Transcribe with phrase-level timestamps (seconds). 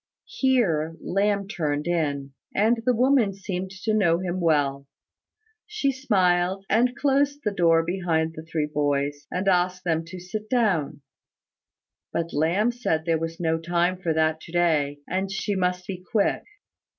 [0.39, 4.87] Here Lamb turned in, and the woman seemed to know him well.
[5.67, 10.49] She smiled, and closed the door behind the three boys, and asked them to sit
[10.49, 11.03] down:
[12.11, 16.45] but Lamb said there was no time for that to day, she must be quick.